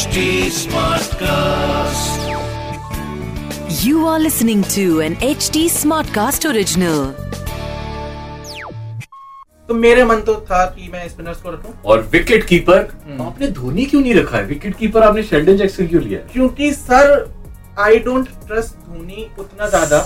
HD 0.00 0.20
Smartcast. 0.56 2.20
You 3.84 4.06
are 4.10 4.18
listening 4.18 4.62
to 4.74 4.84
an 5.06 5.16
HD 5.26 5.64
Smartcast 5.72 6.46
original. 6.50 7.00
तो 9.68 9.74
मेरे 9.74 10.04
मन 10.04 10.20
तो 10.28 10.34
था 10.50 10.64
कि 10.66 10.88
मैं 10.92 11.08
स्पिनर्स 11.08 11.42
को 11.42 11.50
रखूँ। 11.50 11.74
और 11.84 12.08
विकेट 12.12 12.46
कीपर 12.46 12.78
हम्म। 13.06 13.26
आपने 13.26 13.46
धोनी 13.58 13.84
क्यों 13.86 14.00
नहीं 14.00 14.14
रखा 14.14 14.36
है? 14.36 14.44
विकेट 14.44 14.76
कीपर 14.76 15.02
आपने 15.08 15.22
शेल्डन 15.22 15.56
जैक्सन 15.56 15.86
क्यों 15.88 16.02
लिया? 16.02 16.20
क्योंकि 16.32 16.72
sir 16.74 17.12
I 17.86 17.98
don't 18.06 18.28
trust 18.46 18.74
Dhoni 18.86 19.28
उतना 19.38 19.68
ज़्यादा। 19.68 19.98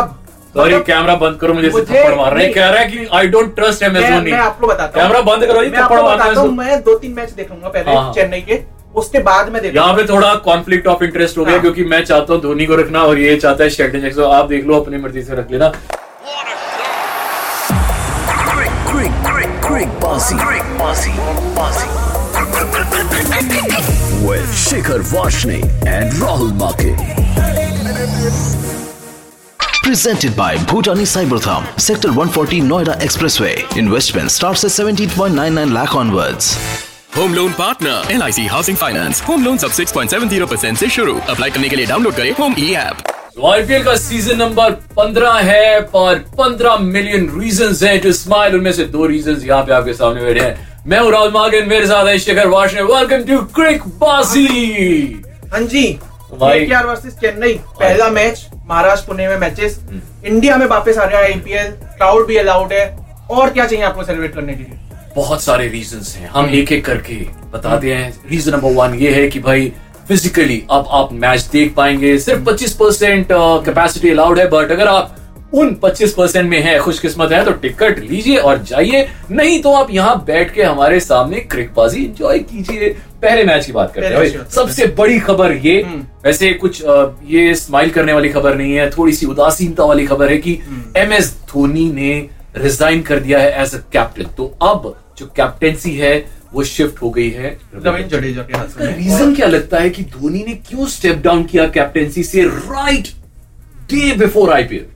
अब 0.00 0.14
सॉरी 0.54 0.74
मतलब 0.74 0.84
कैमरा 0.86 1.14
बंद 1.24 1.38
करो 1.40 1.54
मुझे 1.54 1.70
थप्पड़ 1.70 2.14
मार 2.14 2.34
रहे 2.34 2.52
कह 2.52 2.68
रहा 2.68 2.80
है 2.80 2.88
कि 2.90 3.06
I 3.12 3.28
don't 3.34 3.54
trust 3.56 3.82
M 3.82 3.96
S 3.96 4.10
Dhoni. 4.10 4.30
मैं 4.30 4.38
आपको 4.38 4.66
बताता 4.66 5.00
हूँ। 5.00 5.08
कैमरा 5.08 5.20
बंद 5.32 5.46
करो 5.46 5.64
जी 5.64 5.70
थप्पड़ 5.70 5.82
आपको 5.82 6.02
मारना 6.02 6.24
बताता 6.24 6.40
हूँ 6.40 6.50
है 6.50 6.56
मैं 6.56 6.82
दो 6.84 6.98
तीन 6.98 7.12
मैच 7.12 7.30
देखूँगा 7.32 7.68
पहले 7.68 7.94
हाँ, 7.94 8.02
हाँ। 8.02 8.12
चेन्नई 8.14 8.40
के। 8.42 8.62
उसके 8.96 9.18
बाद 9.18 9.48
में 9.52 9.60
देखो 9.62 9.74
यहाँ 9.76 9.94
पे 9.94 10.04
थोड़ा 10.08 10.34
कॉन्फ्लिक्ट 10.44 10.86
ऑफ़ 10.86 11.04
इंटरेस्ट 11.04 11.38
हो 11.38 11.44
गया 11.44 11.54
हाँ। 11.54 11.62
क्योंकि 11.62 11.84
मैं 11.84 12.04
चाहता 12.04 12.34
हूँ 12.34 12.42
धोनी 12.42 12.66
को 12.66 12.76
रखना 12.76 13.02
और 13.02 13.18
ये 13.18 13.36
चाहता 13.36 13.64
है 13.64 13.70
आप 14.32 14.48
देख 14.48 14.66
लो 14.66 14.80
अपनी 14.80 14.98
मर्ज़ी 14.98 15.22
से 15.22 15.34
रख 15.34 15.50
लेना 15.50 15.72
शिखर 24.54 25.00
वाशने 25.12 25.56
एंड 25.56 26.22
राहुल 26.22 26.52
माके 26.52 26.92
Presented 29.84 30.34
by 30.34 30.54
Bhutani 30.68 31.04
Cybertham, 31.04 31.66
Sector 31.78 32.12
140 32.12 32.62
Noida 32.62 32.96
Expressway. 33.00 33.52
Investment 33.76 34.30
starts 34.30 34.64
at 34.64 34.70
17.99 34.70 35.72
lakh 35.74 35.94
onwards. 35.94 36.93
Home 37.16 37.34
loan 37.34 37.52
partner 37.52 38.12
L 38.12 38.22
I 38.22 38.32
C 38.32 38.46
housing 38.46 38.76
finance 38.76 39.22
home 39.22 39.44
loan 39.44 39.58
सब 39.58 39.72
6.70 39.72 40.46
परसेंट 40.50 40.72
ऐसी 40.72 40.88
शुरू. 40.90 41.14
अप्लाई 41.30 41.50
करने 41.50 41.68
के 41.68 41.76
लिए 41.76 41.86
डाउनलोड 41.86 42.14
करें 42.14 42.30
होम 42.38 42.54
ई 42.58 42.72
ऐप 42.74 43.02
तो 43.36 43.46
आईपीएल 43.50 43.84
का 43.84 43.94
सीज़न 43.96 44.38
नंबर 44.38 44.72
15 44.98 45.36
है 45.44 45.80
पर 45.94 46.18
15 46.40 46.80
मिलियन 46.80 47.28
रीजंस 47.40 47.82
हैं 47.82 48.00
टू 48.00 48.12
स्माइल 48.12 48.54
उनमें 48.56 48.72
से 48.72 48.84
दो 48.96 49.06
रीजन 49.06 49.40
यहाँ 49.46 49.62
पे 49.64 49.72
आपके 49.72 49.92
सामने 49.94 50.24
बैठे 50.24 50.40
हैं। 50.40 50.82
मैं 50.86 50.98
हूँ 50.98 51.10
राहुल 51.12 51.30
मार्गन 51.32 51.68
मेरे 51.68 51.86
साथ 51.86 52.06
है 52.06 52.18
शेखर 52.18 52.48
वाशने 52.48 52.82
वेलकम 52.92 53.24
टू 53.30 53.40
क्रिक 53.60 53.86
बाजी 54.02 54.46
हाँ 55.52 55.60
जी। 55.60 55.86
केकेआर 56.34 56.86
वर्सेस 56.86 57.14
चेन्नई 57.20 57.52
पहला 57.80 58.08
मैच 58.10 58.46
महाराष्ट्र 58.68 59.06
पुणे 59.08 59.28
में 59.28 59.36
मैचेस 59.38 59.78
हम्म। 59.88 60.26
इंडिया 60.26 60.56
में 60.56 60.66
वापस 60.66 60.98
आ 60.98 61.04
रहा 61.04 61.20
है 61.20 61.32
आईपीएल 61.32 61.70
क्राउड 61.96 62.26
भी 62.26 62.36
अलाउड 62.36 62.72
है। 62.72 62.86
और 63.30 63.50
क्या 63.50 63.66
चाहिए 63.66 63.84
आपको 63.84 64.04
सेलिब्रेट 64.04 64.34
करने 64.34 64.54
के 64.54 64.62
लिए? 64.62 64.78
बहुत 65.16 65.42
सारे 65.42 65.68
रीजंस 65.68 66.14
हैं। 66.16 66.28
हम 66.28 66.48
एक 66.50 66.72
एक 66.72 66.84
करके 66.84 67.14
बताते 67.52 67.94
हैं। 67.94 68.12
रीजन 68.30 68.52
नंबर 68.52 68.72
वन 68.74 68.94
ये 68.98 69.10
है 69.14 69.28
कि 69.30 69.40
भाई 69.40 69.72
फिजिकली 70.08 70.62
अब 70.70 70.88
आप 70.90 71.12
मैच 71.14 71.48
देख 71.52 71.74
पाएँगे। 71.74 72.18
सिर्फ़ 72.20 72.42
25 72.44 72.72
परसेंट 72.74 73.28
कैपेसिटी 73.32 74.10
अलाउड 74.10 74.38
है 74.38 74.48
बट 74.50 74.72
अगर 74.72 74.88
आप 74.88 75.16
उन 75.54 75.74
25 75.82 76.12
परसेंट 76.12 76.48
में 76.50 76.60
है 76.62 76.78
खुशकिस्मत 76.80 77.32
है 77.32 77.44
तो 77.44 77.52
टिकट 77.54 77.98
लीजिए 78.00 78.36
और 78.38 78.62
जाइए। 78.62 79.06
नहीं 79.30 79.60
तो 79.62 79.72
आप 79.72 79.90
यहाँ 79.90 80.16
बैठ 80.26 80.52
के 80.54 80.62
हमारे 80.62 81.00
सामने 81.00 81.40
क्रिकबाजी 81.40 82.04
एंजॉय 82.04 82.38
कीजिए। 82.40 82.88
पहले 83.22 83.44
मैच 83.44 83.66
की 83.66 83.72
बात 83.72 83.92
करते 83.94 84.14
हैं 84.14 84.48
सबसे 84.50 84.86
बड़ी 84.98 85.18
खबर 85.20 85.52
ये 85.56 85.80
हम्म। 85.82 86.04
वैसे 86.24 86.52
कुछ 86.54 86.82
ये 87.26 87.54
स्माइल 87.54 87.90
करने 87.90 88.12
वाली 88.12 88.28
खबर 88.28 88.56
नहीं 88.56 88.74
है। 88.74 88.90
थोड़ी 88.90 89.12
सी 89.12 89.26
उदासीनता 89.26 89.84
वाली 89.84 90.06
खबर 90.06 90.30
है 90.30 90.38
कि 90.38 90.54
हम्म। 90.66 90.98
एम 91.00 91.12
एस 91.12 91.32
धोनी 91.52 91.90
ने 91.92 92.12
रिजाइन 92.56 93.00
कर 93.02 93.20
दिया 93.20 93.38
है 93.38 93.62
एज 93.62 93.74
अ 93.74 93.78
कैप्टन 93.92 94.34
तो 94.36 94.46
अब 94.62 94.94
जो 95.18 95.26
कैप्टेंसी 95.36 95.94
है 95.96 96.14
वो 96.52 96.64
शिफ्ट 96.64 97.02
हो 97.02 97.10
गई 97.10 97.28
है। 97.30 97.58
रविंद्र 97.74 98.16
जडेजा 98.16 98.42
के 98.42 98.56
हाथ 98.56 98.80
में। 98.80 98.96
रीजन 98.96 99.34
क्या 99.34 99.46
लगता 99.46 99.78
है 99.78 99.90
कि 99.90 100.02
धोनी 100.10 100.44
ने 100.44 100.54
क्यों 100.66 100.86
स्टेप 100.88 101.22
डाउन 101.24 101.44
किया 101.44 101.66
कैप्टेंसी 101.68 102.22
से 102.24 102.42
राइट 102.44 103.08
डे 103.90 104.12
बिफोर 104.16 104.52
आईपीएल 104.52 104.86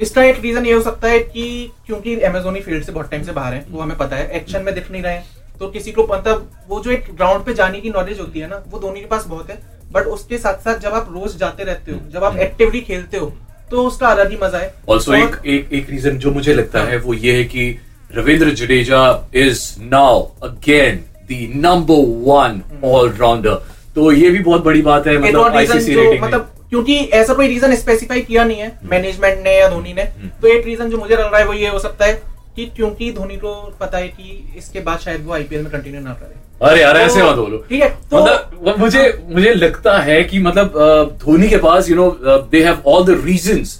इसका 0.00 0.22
एक 0.24 0.40
रीजन 0.40 0.66
ये 0.66 0.72
हो 0.72 0.80
सकता 0.82 1.08
है 1.08 1.18
कि 1.18 1.70
क्योंकि 1.86 2.14
एमेजोनी 2.24 2.60
फ़ील्ड 2.60 2.84
से 2.84 2.92
बहुत 2.92 3.10
टाइम 3.10 3.22
से 3.22 3.32
बाहर 3.32 3.54
है 3.54 3.64
वो 3.70 3.80
हमें 3.80 3.96
पता 3.98 4.16
है 4.16 4.30
एक्शन 4.36 4.62
में 4.62 4.74
दिख 4.74 4.90
नहीं 4.90 5.02
रहे 5.02 5.14
हैं। 5.14 5.24
तो 5.58 5.68
किसी 5.68 5.92
को 5.92 6.06
मतलब 6.12 6.50
वो 6.68 6.80
जो 6.80 6.90
एक 6.90 7.04
ग्राउंड 7.16 7.44
पे 7.44 7.54
जाने 7.54 7.80
की 7.80 7.90
नॉलेज 7.90 8.20
होती 8.20 8.40
है 8.40 8.48
ना 8.48 8.62
वो 8.68 8.78
धोनी 8.78 9.00
के 9.00 9.06
पास 9.06 9.26
बहुत 9.26 9.50
है। 9.50 9.58
बट 9.92 10.06
उसके 10.08 10.38
साथ 10.38 10.58
साथ 10.58 10.78
जब 10.80 10.94
आप 10.94 11.08
रोज 11.12 11.36
जाते 11.38 11.64
रहते 11.64 11.92
हो 11.92 11.98
जब 12.12 12.24
आप 12.24 12.36
एक्टिवली 12.38 12.80
खेलते 12.80 13.16
हो 13.16 13.32
तो 13.70 13.86
उसका 13.86 14.08
अलग 14.08 14.30
ही 14.30 14.36
मज़ा 14.42 14.58
है। 14.58 14.74
ऑल्सो 14.88 15.14
एक 15.14 15.36
एक 15.46 15.72
एक 15.72 15.90
रीजन 15.90 16.18
जो 16.18 16.30
मुझे 16.32 16.54
लगता 16.54 16.82
है 16.84 16.98
वो 16.98 17.14
ये 17.14 17.36
है 17.36 17.44
कि 17.44 17.70
Ravindra 18.16 18.50
Jadeja 18.54 19.02
is 19.34 19.60
now 19.90 20.20
again 20.42 20.96
the 21.30 21.52
number 21.66 22.04
one 22.30 22.60
allrounder 22.84 23.54
तो 23.94 24.10
ये 24.12 24.30
भी 24.30 24.38
बहुत 24.40 24.64
बड़ी 24.64 24.82
बात 24.82 25.06
है 25.06 25.16
मतलब 25.18 25.56
आईसीसी 25.56 25.94
रेटिंग 25.94 26.22
मतलब 26.24 26.50
क्योंकि 26.70 26.96
ऐसा 27.14 27.34
कोई 27.34 27.46
रीजन 27.48 27.74
स्पेसिफाई 27.76 28.20
किया 28.20 28.44
नहीं 28.44 28.58
है 28.58 28.72
मैनेजमेंट 28.90 29.42
ने 29.44 29.56
या 29.58 29.68
धोनी 29.68 29.92
ने। 29.92 30.04
तो 30.42 30.48
एक 30.48 30.66
रीजन 30.66 30.90
जो 30.90 30.98
मुझे 30.98 31.14
लग 31.14 31.20
रहा 31.22 31.38
है 31.38 31.44
वो 31.46 31.52
ये 31.52 31.68
हो 31.68 31.78
सकता 31.78 32.04
है 32.04 32.12
कि 32.56 32.64
क्योंकि 32.76 33.10
धोनी 33.12 33.36
को 33.36 33.52
पता 33.80 33.98
है 33.98 34.08
कि 34.08 34.54
इसके 34.58 34.80
बाद 34.80 34.98
शायद 34.98 35.24
वो 35.26 35.32
आईपीएल 35.34 35.62
में 35.62 35.70
कंटिन्यू 35.72 36.00
ना 36.00 36.12
करे। 36.12 36.40
अरे 36.68 36.80
यार 36.82 36.96
ऐसे 36.96 37.20
तो- 37.20 37.28
मत 37.30 37.36
बोलो। 37.36 37.58
ठीक 37.68 37.82
है 37.82 37.88
तो 38.10 38.22
मतलब 38.22 38.78
मुझे 38.78 39.02
मुझे 39.30 39.54
लगता 39.54 39.98
है 39.98 40.22
कि 40.24 40.38
मतलब 40.38 41.18
धोनी 41.24 41.48
के 41.48 41.56
पास 41.66 41.90
you 41.90 41.96
know 41.96 42.08
they 42.52 42.62
have 42.64 42.82
all 42.86 43.04
the 43.04 43.20
reasons 43.24 43.78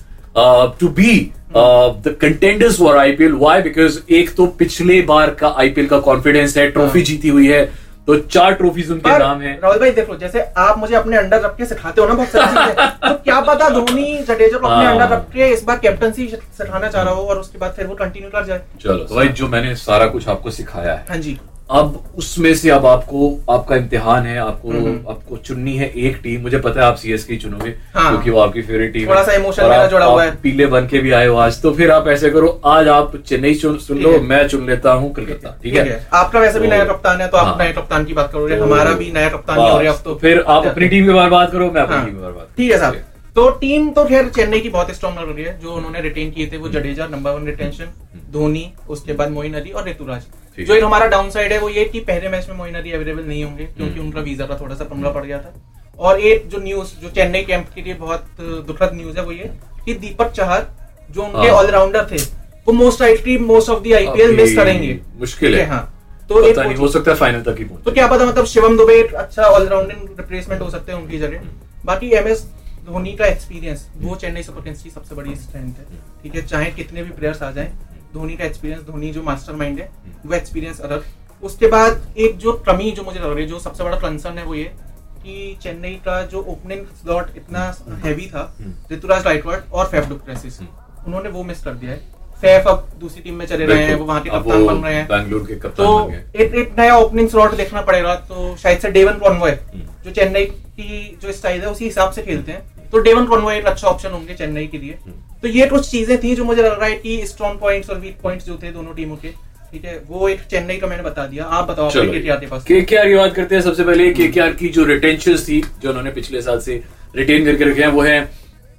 to 0.81 0.89
be 1.01 1.15
the 1.57 2.17
contenders 2.21 2.79
for 2.79 2.97
IPL 2.99 3.33
why 3.35 3.63
because 3.63 3.99
एक 4.15 4.35
तो 4.37 4.47
पिछले 4.59 5.01
बार 5.03 5.31
का 5.41 5.55
आईपीएल 5.59 5.87
का 5.89 5.99
कॉन्फिडेंस 6.01 6.57
है 6.57 6.71
ट्रॉफी 6.71 7.03
जीती 7.03 7.29
हुई 7.29 7.49
है 7.49 7.65
तो 8.07 8.17
चार 8.19 8.55
ट्रॉफीज 8.55 8.91
उनके 8.91 9.19
नाम 9.19 9.41
है। 9.41 9.53
राहुल 9.63 9.79
भाई 9.79 9.91
देखो 9.91 10.17
जैसे 10.17 10.41
आप 10.59 10.79
मुझे 10.79 10.95
अपने 10.97 11.17
अंडर 11.17 11.41
रख 11.41 11.57
के 11.57 11.67
सिखाते 11.67 12.01
हो 12.01 12.07
ना 12.09 12.15
बहुत 12.15 12.29
सारी 12.29 12.47
चीज़ें 12.47 12.99
तो 13.03 13.15
क्या 13.25 13.41
पता 13.41 13.69
धोनी 13.69 14.17
जडेजा 14.19 14.59
को 14.59 14.67
अपने 14.67 14.85
हाँ। 14.85 14.93
अंडर 14.93 15.15
रख 15.15 15.29
के 15.35 15.53
इस 15.53 15.63
बार 15.65 15.79
कैप्टनसी 15.79 16.27
सिखाना 16.29 16.89
चाह 16.89 17.03
रहा 17.03 17.15
हो 17.15 17.23
और 17.23 17.39
उसके 17.39 17.59
बाद 17.59 17.73
फिर 17.77 17.87
वो 17.87 17.95
कंटिन्यू 17.95 18.31
कर 18.31 18.45
जाए। 18.45 18.63
चलो 18.83 18.99
तो 18.99 19.15
भाई 19.17 19.29
जो 19.41 19.49
मैंने 19.49 19.75
सारा 19.79 20.07
कुछ 20.07 20.29
आपको 20.29 20.51
सिखाया 20.51 20.93
है 20.93 21.05
हाँ 21.09 21.19
जी। 21.19 21.39
अब 21.71 22.03
उसमें 22.17 22.55
से 22.55 22.71
अब 22.71 22.87
आपको 22.87 23.29
आपका 23.51 23.77
इम्तिहान 23.77 24.27
है 24.27 24.39
आपको 24.39 24.71
हम्म। 24.71 25.11
आपको 25.11 25.37
चुननी 25.37 25.77
है 25.77 25.89
एक 25.97 26.17
टीम 26.23 26.41
मुझे 26.41 26.59
पता 26.59 26.81
है 26.81 26.87
आप 26.87 26.97
सीएसके 26.97 27.37
चुनोगे 27.37 27.75
हाँ। 27.95 28.11
क्योंकि 28.11 28.31
वो 28.31 28.41
आपकी 28.41 28.63
फेवरेट 28.63 28.93
टीम 28.93 29.09
थोड़ा 29.09 29.23
सा 29.23 29.33
और 29.33 29.69
मेरा 29.71 29.87
जुड़ा 29.87 30.07
हुआ 30.07 30.25
है। 30.25 30.35
पीले 30.43 30.67
बन 30.67 30.87
के 30.87 30.99
भी 30.99 31.11
आए 31.11 31.27
हो 31.27 31.37
आज। 31.37 31.61
तो 31.63 31.73
फिर 31.73 31.91
आप 31.91 32.09
ऐसे 32.09 32.31
करो 32.31 32.49
आज 32.67 32.89
आप 32.89 33.17
चेन्नई 33.17 33.55
चुन 33.55 33.79
सुन 33.79 33.99
लो 33.99 34.19
मैं 34.21 34.47
चुन 34.49 34.67
लेता 34.67 34.93
हूँ 34.93 35.13
कलकत्ता 35.15 35.57
ठीक 35.63 35.75
है। 35.75 36.07
आपका 36.13 36.41
वैसे 36.41 36.61
भी 36.61 36.67
तो- 36.67 36.75
नया 36.77 36.85
कप्तान 36.85 37.21
है 37.21 37.29
तो 37.29 37.37
आप 37.37 37.47
हाँ। 37.47 37.57
नए 37.59 37.73
कप्तान 37.73 38.05
की 38.05 38.15
बात 38.15 38.33
करोगे 38.33 38.57
तो- 38.59 38.67
हमारा 38.67 38.93
भी 38.93 39.11
नया 39.13 39.29
कप्तान 39.29 39.59
हो 39.59 39.79
रहा 39.79 39.93
है 39.93 39.99
तो। 40.05 40.15
फिर 40.15 40.41
आप 40.49 40.67
अपनी 40.67 40.89
टीम 40.89 41.07
के 41.07 41.13
बारे 41.13 41.31
बात 41.31 41.53
करो 41.53 41.71
मैं 41.71 41.81
अपनी 41.83 41.97
हाँ। 41.97 42.05
टीम 42.07 42.15
के 42.15 42.21
बारे 42.21 42.35
बात 42.35 42.49
ठीक 42.57 42.71
है 42.73 42.79
साहब। 42.79 42.95
तो 43.35 43.49
टीम 43.51 43.89
तो 43.91 44.05
खैर 44.05 44.29
चेन्नई 44.29 44.61
की 44.61 44.69
बहुत 44.69 44.91
स्ट्रॉन्ग 44.95 45.19
लग 45.19 45.35
रही 45.37 45.45
है 45.45 45.59
जो 45.61 45.73
उन्होंने 45.73 46.01
रिटेन 46.01 46.31
किए 46.31 46.47
थे 46.53 46.57
वो 46.57 46.69
Jadeja 46.69 47.07
number 47.07 47.31
one 47.31 47.47
retention 47.47 47.93
Dhoni 48.33 48.73
उसके 48.89 49.13
बाद 49.13 49.31
मोइन 49.31 49.55
अली 49.55 49.71
और 49.71 49.89
ऋतुराज। 49.89 50.23
जो 50.59 50.75
एक 50.75 50.85
हमारा 50.85 51.07
डाउन 51.09 51.31
साइड 51.31 51.53
है 51.53 51.59
वो 51.59 51.69
ये 51.71 51.85
कि 51.85 52.01
पहले 52.03 52.29
मैच 52.29 52.49
में 52.49 52.57
मोइन 52.57 52.75
अली 52.75 52.93
अवेलेबल 52.93 53.23
नहीं 53.25 53.45
होंगे 53.45 53.65
क्योंकि 53.67 53.93
हम्म। 53.93 54.05
उनका 54.05 54.21
वीज़ा 54.21 54.47
का 54.47 54.59
थोड़ा 54.61 54.75
सा 54.75 54.85
पंगा 54.85 55.11
पड़ 55.11 55.25
गया 55.25 55.39
था। 55.39 55.55
और 55.99 56.21
एक 56.23 56.49
जो 56.49 56.59
न्यूज़ 56.61 56.95
जो 57.01 57.09
चेन्नई 57.11 57.43
कैंप 57.45 57.69
के 57.75 57.83
लिए 57.83 57.95
बहुत 57.97 58.41
दुखद 58.67 58.91
न्यूज़ 58.95 59.19
है 59.19 59.25
वो 59.25 59.33
ये 59.33 59.51
कि 59.85 59.95
दीपक 59.97 60.31
चहर 60.33 60.67
जो 61.11 61.23
उनके 61.23 61.49
हाँ। 61.49 61.57
ऑलराउंडर 61.57 62.07
थे 62.11 62.23
वो 62.67 62.73
most 62.75 63.01
likely 63.01 63.37
most 63.41 63.71
of 63.71 63.83
the 63.83 63.93
IPL 63.95 64.37
miss 64.37 64.57
करेंगे। 64.57 64.99
मुश्किल 65.21 65.55
है। 65.57 65.67
हाँ 65.67 65.83
तो 66.29 66.43
पता 66.43 66.63
नहीं 66.63 66.77
हो 66.77 66.89
सकता 66.89 67.11
है 67.11 67.17
फाइनल 67.19 67.43
तक 67.43 67.57
ही 67.59 67.65
पहुँचे। 67.65 67.85
तो 67.85 67.93
क्या 67.93 68.07
पता 68.09 68.27
मतलब 68.27 68.45
शिवम 68.47 68.77
दुबे 68.77 68.95
एक 68.95 69.15
अच्छा 69.17 69.43
ऑलराउंडिंग 69.45 70.09
रिप्लेसमेंट 70.19 70.61
हो 70.63 70.71
सकते 70.71 70.93
हैं 70.93 70.99
उनकी 70.99 71.19
जगह। 71.19 71.41
बाकी 71.85 72.11
एम 72.17 72.29
एस 72.29 72.45
धोनी 72.87 73.13
का 73.13 73.27
एक्सपीरियंस 73.27 73.87
वो 73.99 74.15
चेन्नई 74.17 74.43
सुपर 74.43 74.61
किंग्स 74.63 74.83
की 74.83 74.91
सबसे 74.91 75.15
बड़ी 75.15 75.35
स्ट्रेंथ 75.37 75.75
है। 75.79 75.85
ठीक 76.23 76.35
है 76.35 76.43
चाहे 76.45 76.71
कितने 76.73 77.03
भी 77.03 77.11
प्लेयर्स 77.13 77.43
आ 77.43 77.51
जाएँ 77.51 77.73
धोनी 78.15 78.37
का 78.37 78.45
एक्सपीरियंस 78.45 78.83
धोनी 78.85 79.11
जो 79.13 79.23
मास्टरमाइंड 79.23 79.81
है 79.81 79.91
वो 80.27 80.35
एक्सपीरियंस 80.35 80.81
अलग। 80.81 81.05
उसके 81.43 81.67
बाद 81.69 82.15
एक 82.19 82.37
जो 82.39 82.53
कमी 82.67 82.91
जो 82.93 83.03
मुझे 83.03 83.21
लग 83.21 83.33
रही 83.33 83.45
है 83.45 83.51
जो 83.51 83.59
सबसे 83.61 83.85
बड़ा 83.85 83.97
कंसर्न 83.99 84.39
है 84.39 84.45
वो 84.45 84.55
ये 84.55 84.65
कि 85.25 85.57
चेन्नई 85.63 85.95
का 86.05 86.21
जो 86.27 86.43
ओपनिंग 86.49 86.87
स्लॉट 87.03 87.37
इतना 87.37 87.61
हैवी 88.05 88.27
था 88.27 88.43
ऋतुराज 88.93 89.25
गायकवाड 89.25 89.63
और 89.73 89.87
फैफ 89.89 90.09
डुप्लेसिस 90.09 90.61
उन्होंने 90.61 91.29
वो 91.29 91.43
मिस 91.45 91.63
कर 91.65 91.75
दिया 91.75 91.93
है। 91.93 92.01
फैफ 92.43 92.67
अब 92.69 92.89
दूसरी 93.01 93.23
टीम 93.23 93.35
में 93.35 93.47
चले 93.47 93.67
रहे 93.67 93.85
हैं 93.85 93.95
वो 93.97 94.05
वहाँ 94.05 94.21
के 94.23 94.31
कप्तान 94.31 94.67
बन 94.67 94.77
रहे 94.77 94.95
हैं। 94.95 95.07
बैंगलोर 95.09 95.47
के 95.47 95.55
कप्तान 95.57 95.87
तो 95.87 96.39
एक 96.39 96.55
एक 96.55 96.75
नया 96.79 96.97
ओपनिंग 96.99 97.29
स्लॉट 97.29 97.55
देखना 97.57 97.81
पड़ेगा 97.83 98.15
तो 98.29 98.57
शायद 98.57 98.79
से 98.79 98.91
डेवन 98.91 99.19
कॉन्वॉय 99.19 99.51
हम्म। 99.51 99.85
जो 100.05 100.11
चेन्नई 100.13 100.45
की 100.45 101.19
जो 101.23 101.33
स्टाइल 101.33 101.61
है 101.61 101.71
उसी 101.71 101.85
हिसाब 101.85 102.11
से 102.13 102.23
खेलते 102.23 102.53
हैं। 102.53 102.82
तो 102.93 102.99
डेवन 103.01 103.27
कॉन्वॉय 103.27 103.57
एक 103.57 103.67
अच्छा 103.67 103.89
ऑप्शन 103.89 104.11
होंगे 104.11 104.35
चेन्नई 104.35 104.67
के 104.67 104.79
लिए। 104.79 104.97
हम्म। 105.05 105.41
तो 105.43 105.49
ये 105.49 105.67
कुछ 105.67 105.91
चीज़ें 105.91 106.19
थी 106.23 106.35
जो 106.35 106.45
मुझे 106.45 106.63
लग 106.63 106.79
रहा 106.79 106.87
है 106.87 106.97
कि 106.97 107.23
स्ट्रॉन्ग 107.27 107.61
पॉइंट्स 107.61 107.91
और 107.91 107.99
वीक 107.99 108.17
पॉइंट्स 108.23 108.47
जो 108.47 108.59
थे 108.63 108.73
दोनों 108.73 108.95
टीमों 108.95 109.17
के 109.17 109.29
ठीक 109.73 109.85
है 109.85 110.01
वो 110.09 110.29
एक 110.29 110.41
चेन्नई 110.51 110.77
का 110.77 110.87
मैंने 110.87 111.03
बता 111.03 111.27
दिया। 111.27 111.45
आप 111.59 111.69
बताओ 111.69 111.91
के 111.91 112.47
पास 112.47 112.65
के 112.65 112.81
के 112.83 112.97
आर 112.97 113.09
की 113.09 113.15
बात 113.15 113.35
करते 113.35 113.55
हैं 113.55 113.63
सबसे 113.63 113.85
पहले 113.85 114.11
के 114.15 114.29
के 114.29 114.69
जो 114.71 114.85
रिटेंशन 114.85 115.37
थी 115.39 115.61
जो 115.83 115.89
उन्होंने 115.89 116.11
पिछले 116.13 116.43
साल 116.43 116.61
से 116.61 116.83
रिटेन 117.17 117.45
करके 117.45 117.65
रखे 117.65 117.83
हैं 117.83 117.89
वो 117.91 118.03
है 118.03 118.21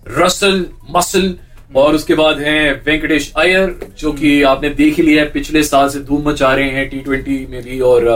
रसल 0.09 0.65
मसल 0.91 1.33
और 1.75 1.95
उसके 1.95 2.15
बाद 2.15 2.39
हैं 2.41 2.71
वेंकटेश 2.85 3.31
अयर 3.37 3.75
जो 3.99 4.11
कि 4.13 4.41
आपने 4.45 4.69
देख 4.75 4.97
ही 4.97 5.03
लिया 5.03 5.23
है 5.23 5.29
पिछले 5.31 5.63
साल 5.63 5.89
से 5.89 5.99
धूम 6.01 6.29
मचा 6.29 6.53
रहे 6.55 6.69
हैं 6.71 6.87
टी 6.89 6.99
ट्वेंटी 7.01 7.45
में 7.49 7.61
भी 7.63 7.79
और 7.81 8.09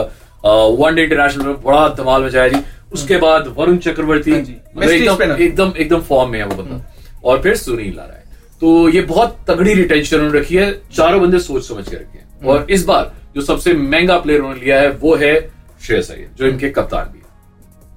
वनडे 0.44 1.02
इंटरनेशनल 1.02 1.46
में 1.46 1.62
बड़ा 1.62 1.88
धमाल 1.94 2.24
मचाया 2.24 2.48
जी। 2.48 2.60
उसके 2.92 3.16
बाद 3.16 3.54
वरुण 3.56 3.76
चक्रवर्ती 3.78 4.30
हाँ। 4.30 4.40
मतलब 4.40 4.90
एकदम 4.90 5.32
एकदम 5.34 5.72
एकदम 5.76 6.00
फॉर्म 6.02 6.30
में 6.30 6.38
है 6.38 6.46
वो 6.46 6.62
बंदा। 6.62 6.84
और 7.24 7.42
फिर 7.42 7.56
सुनील 7.56 7.94
नारायण 7.96 8.26
तो 8.60 8.88
ये 8.88 9.00
बहुत 9.02 9.36
तगड़ी 9.48 9.74
रिटेंशन 9.74 10.16
उन्होंने 10.16 10.38
रखी 10.38 10.56
है। 10.56 10.70
चारों 10.94 11.20
बंदे 11.20 11.38
सोच 11.38 11.66
समझ 11.68 11.88
के 11.88 11.96
रखे 11.96 12.18
हैं। 12.18 12.44
और 12.44 12.66
इस 12.70 12.84
बार 12.84 13.12
जो 13.34 13.42
सबसे 13.42 13.72
महँगा 13.74 14.18
प्लेयर 14.18 14.40
उन्होंने 14.40 14.60
लिया 14.60 14.80
है 14.80 14.90
वो 14.92 15.14
है 15.16 15.34
श्रेयस 15.82 16.10
अय्यर 16.10 16.30
जो 16.38 16.46
इनके 16.46 16.70
कप्तान 16.70 17.04
भी 17.04 17.18
है। 17.18 17.26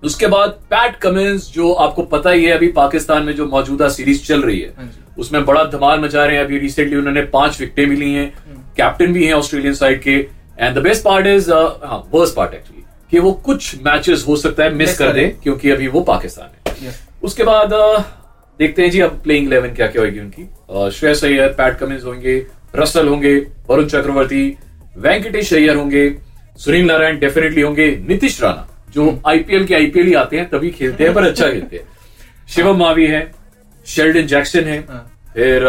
उसके 0.04 0.28
बाद 0.28 0.50
पैट 0.70 0.96
कमिंस 0.98 1.52
जो 1.54 1.72
आपको 1.74 2.04
पता 2.12 2.30
ही 2.30 2.46
है 2.46 2.52
अभी 2.52 2.68
पाकिस्तान 2.74 3.24
में 3.24 3.34
जो 3.36 3.46
मौजूदा 3.48 3.90
सीरीज़ 3.90 4.24
चल 4.26 4.42
रही 4.42 4.60
है 4.60 4.74
हाँ 4.78 4.90
उसमें 5.20 5.46
बड़ा 5.46 5.64
धमाल 5.66 6.00
मचा 6.00 6.26
रहे 6.26 6.38
हैं। 6.38 6.44
अभी 6.46 6.58
रिसेंटली 6.60 6.96
उन्होंने 6.96 7.22
पाँच 7.34 7.60
विकेटें 7.60 7.90
भी 7.90 7.96
ली 7.96 8.14
हैं। 8.14 8.28
कैप्टन 8.78 9.14
भी 9.14 9.26
हैं 9.26 9.34
ऑस्ट्रेलियन 9.34 9.74
साइड 9.74 10.02
के। 10.02 10.16
And 10.60 10.76
the 10.76 10.82
best 10.84 11.04
part 11.04 11.28
is 11.28 11.52
हाँ 11.52 12.04
वर्स्ट 12.14 12.36
पार्ट 12.36 12.54
एक्चुअली 12.54 12.81
कि 13.12 13.19
वो 13.19 13.31
कुछ 13.46 13.75
मैचेस 13.86 14.24
हो 14.28 14.36
सकता 14.38 14.63
है 14.63 14.74
मिस 14.74 14.98
कर 14.98 15.12
दे। 15.13 15.28
क्योंकि 15.44 15.69
अभी 15.72 15.88
वो 15.96 16.02
पाकिस्तान 16.10 16.74
है। 16.84 16.94
उसके 17.24 17.44
बाद 17.44 17.74
देखते 18.60 18.81
हैं 18.81 18.90
जी 18.92 19.00
अब 19.02 19.19
प्लेइंग 19.24 19.48
इलेवन 19.48 19.74
क्या 19.75 19.88
क्या 19.88 20.02
होगी 20.02 20.19
उनकी। 20.19 20.90
श्रेयस 21.00 21.24
अय्यर 21.25 21.48
पैट 21.58 21.78
कमिंस 21.80 22.04
होंगे 22.06 22.36
रसल 22.75 23.08
होंगे 23.08 23.36
वरुण 23.69 23.86
चक्रवर्ती 23.88 24.44
वेंकटेश 24.98 25.54
अय्यर 25.54 25.75
होंगे 25.75 26.10
सुनील 26.60 26.86
नारायण 26.86 27.19
डेफिनेटली 27.19 27.62
होंगे 27.62 27.88
नीतीश 28.08 28.42
राणा 28.44 28.68
जो 28.94 29.10
आईपीएल 29.28 29.66
के 29.66 29.75
आईपीएल 29.75 30.07
ही 30.07 30.14
आते 30.22 30.38
हैं 30.38 30.50
तभी 30.50 30.69
खेलते 30.80 31.04
हैं 31.04 31.14
पर 31.14 31.25
अच्छा 31.28 31.48
खेलते 31.50 31.75
हैं। 31.75 31.88
शिवम 32.56 32.78
मावी 32.80 33.06
है 33.07 33.19
शेल्डन 33.86 34.28
जैक्सन 34.28 34.64
है 34.64 34.78
हाँ। 34.90 35.04
फिर 35.34 35.66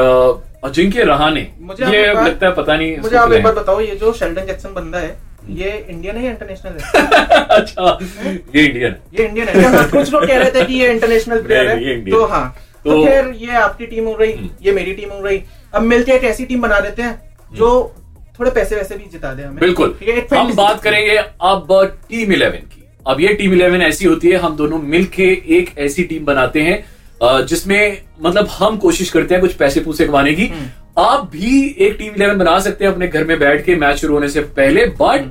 अजिंक्य 0.64 1.04
रहाने 1.04 1.46
मुझे 1.60 1.84
ये 1.86 2.06
लगता 2.14 2.46
है 2.46 2.52
पता 2.54 2.76
नहीं 2.76 2.96
मुझे 2.98 3.16
आप 3.16 3.32
एक 3.32 3.42
बार 3.44 3.54
बताओ 3.54 3.80
ये 3.80 3.94
जो 4.00 4.12
शेल्डन 4.12 4.46
जैक्सन 4.46 4.74
बंदा 4.74 4.98
है 4.98 5.16
ये 5.50 5.70
इंडियन 5.90 6.16
है 6.16 6.24
या 6.24 6.30
इंटरनेशनल 6.30 6.72
है? 6.72 7.36
अच्छा 7.58 7.98
ये 8.56 8.64
इंडियन 8.66 8.90
है 8.90 9.00
ये 9.18 9.26
इंडियन 9.26 9.48
है? 9.48 9.88
कुछ 9.90 10.12
लोग 10.12 10.26
कह 10.26 10.38
रहे 10.38 10.50
थे 10.50 10.64
कि 10.64 10.74
ये 10.74 10.90
इंटरनेशनल 10.92 11.42
प्लेयर 11.42 11.68
है 11.68 12.04
तो 12.10 12.24
हाँ 12.26 12.44
तो 12.84 12.90
तो- 12.90 13.06
फिर 13.08 13.32
ये 13.36 13.56
आपकी 13.56 13.86
टीम 13.86 14.04
हो 14.04 14.14
रही 14.16 14.50
ये 14.62 14.72
मेरी 14.72 14.92
टीम 14.92 15.10
हो 15.10 15.20
रही 15.20 15.42
अब 15.74 15.82
मिलके 15.82 16.12
एक 16.12 16.24
ऐसी 16.24 16.44
टीम 16.44 16.60
बना 16.60 16.80
देते 16.80 17.02
हैं 17.02 17.20
जो 17.54 17.70
थोड़े 18.38 18.50
पैसे 18.50 18.76
वैसे 18.76 18.96
भी 18.96 19.04
जिता 19.12 19.32
दे 19.34 19.42
हमें। 19.42 19.56
बिल्कुल। 19.56 19.94
हम 20.34 20.54
बात 20.54 20.82
करेंगे 20.82 21.16
अब 21.16 21.66
टीम 22.08 22.32
इलेवन 22.32 22.56
की। 22.56 22.84
अब 23.06 23.20
ये 23.20 23.32
टीम 23.34 23.52
इलेवन 23.52 23.82
ऐसी 23.82 24.04
होती 24.04 24.28
है 24.28 24.36
हम 24.36 24.56
दोनों 24.56 24.78
मिलके 24.78 25.24
एक 25.58 25.70
ऐसी 25.78 26.04
टीम 26.04 26.24
बनाते 26.24 26.62
हैं 26.62 26.84
जिसमें 27.22 27.98
मतलब 28.22 28.48
हम 28.50 28.76
कोशिश 28.78 29.10
करते 29.10 29.34
हैं 29.34 29.40
कुछ 29.40 29.52
पैसे 29.56 29.80
पूसे 29.80 30.06
कमाने 30.06 30.32
की। 30.34 30.50
आप 31.00 31.28
भी 31.32 31.60
एक 31.78 31.96
टीम 31.98 32.14
इलेवन 32.14 32.38
बना 32.38 32.58
सकते 32.60 32.84
हैं 32.84 32.92
अपने 32.92 33.08
घर 33.08 33.24
में 33.24 33.38
बैठ 33.38 33.64
के 33.64 33.74
मैच 33.76 33.98
शुरू 33.98 34.14
होने 34.14 34.28
से 34.28 34.40
पहले 34.56 34.86
बट 35.00 35.30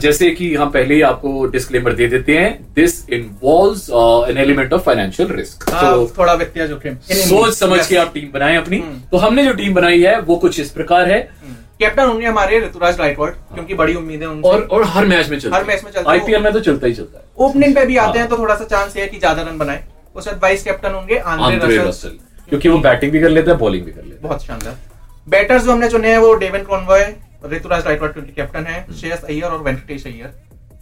जैसे 0.00 0.30
कि 0.30 0.54
हम 0.54 0.70
पहले 0.70 0.94
ही 0.94 1.00
आपको 1.02 1.44
डिस्क्लेमर 1.46 1.92
दे 1.92 2.06
देते 2.08 2.36
हैं 2.36 2.50
this 2.74 3.08
involve 3.10 4.30
an 4.30 4.38
element 4.38 4.72
of 4.72 4.82
financial 4.82 5.28
risk 5.32 5.64
थोड़ा 6.18 6.32
वित्तीय 6.34 6.66
जोखिम। 6.66 6.96
सोच 7.10 7.54
समझ 7.54 7.86
के 7.86 7.96
आप 7.96 8.10
टीम 8.14 8.30
बनाएँ 8.32 8.56
अपनी। 8.56 8.78
तो 9.10 9.16
हमने 9.18 9.44
जो 9.44 9.52
टीम 9.54 9.74
बनाई 9.74 10.00
है 10.02 10.18
वो 10.20 10.36
कुछ 10.36 10.58
इस 10.60 10.70
प्रकार 10.70 11.10
है। 11.10 11.20
कैप्टन 11.80 12.04
होंगे 12.04 12.26
हमारे 12.26 12.58
ऋतुराज 12.60 12.98
राइटवर्ड 13.00 13.34
क्योंकि 13.54 13.74
बड़ी 13.74 13.94
उम्मीद 13.94 14.22
है 14.22 14.28
उनसे। 14.28 14.48
और 14.48 14.62
और 14.62 14.84
हर 14.86 15.06
मैच 15.06 15.28
में 15.28 15.38
चलता 15.38 15.56
हर 15.56 15.64
मैच 15.64 15.84
में 15.84 15.90
चलता 15.92 16.10
है। 16.10 16.18
आईपीएल 16.18 16.42
में 16.42 16.52
तो 16.52 16.60
चलता 16.60 16.86
ही 16.86 16.94
चलता 16.94 17.18
है। 17.18 17.24
ओपनिंग 17.46 17.74
पे 17.74 17.84
भी 17.86 17.96
आते 17.96 18.18
हाँ। 18.18 18.26
हैं 18.26 18.28
तो 18.28 18.38
थोड़ा 18.38 18.54
सा 18.54 18.64
चांस 18.64 18.96
है 18.96 19.06
कि 19.06 19.18
ज़्यादा 19.18 19.42
रन 19.42 19.58
बनाए। 19.58 19.84
उसके 20.18 20.30
बाद 20.30 20.42
वाइस 20.42 20.62
कैप्टन 20.62 20.92
होंगे 20.92 21.16
आंद्रे 21.16 21.76
रसल। 21.78 22.18
क्योंकि 22.48 22.68
वो 22.68 22.78
बैटिंग 22.80 23.12
भी 23.12 23.20
कर 23.20 23.28
लेता 23.28 23.50
है 23.50 23.56
बॉलिंग 23.58 23.84
भी 23.84 23.92
कर 23.92 24.02
लेता 24.02 24.16
है। 24.16 24.22
बहुत 24.22 24.44
शानदार। 24.44 24.76
बैटर्स 25.28 25.64
जो 25.64 25.72
हमने 25.72 25.88
चुने 25.88 26.10
हैं 26.10 26.18
वो 26.18 26.34
डेवन 26.36 26.62
कॉनवॉय 26.64 27.06
ऋतुराज 27.46 27.86
राइटवर्ड 27.86 28.12
क्योंकि 28.12 28.32
कैप्टन 28.32 28.64
है 28.64 28.84
श्रेयस 29.00 29.24
अय्यर 29.24 29.44
और 29.44 29.62
वेंकटेश 29.62 30.06
अय्यर। 30.06 30.32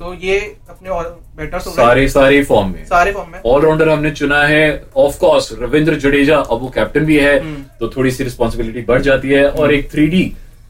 तो 0.00 0.12
ये 0.22 0.38
अपने 0.70 0.90
बैटर्स 1.36 1.68
सारे 1.76 2.06
सारे 2.08 2.42
फॉर्म 2.44 2.68
में। 2.68 2.84
सारे 2.86 3.12
फॉर्म 3.12 3.30
में। 3.32 3.40
ऑलराउंडर 3.46 3.88
हमने 3.88 4.10
चुना 4.12 4.42
है 4.44 4.64
ऑफ़ 4.96 5.18
कोर्स 5.18 5.48
रविंद्र 5.60 5.94
जडेजा 5.98 6.36
अब 6.36 6.60
वो 6.60 6.68
कैप्टन 6.74 7.04
भी 7.04 7.16
है 7.18 7.38
हम्म। 7.38 7.62
तो 7.80 7.88
थोड़ी 7.88 8.10
सी 8.10 8.24
रिस्पॉन्सिबिलिटी 8.24 8.82
बढ़ 8.88 9.02
जाती 9.02 9.30
है 9.30 9.48
और 9.48 9.74
एक 9.74 9.90
थ्री 9.92 10.24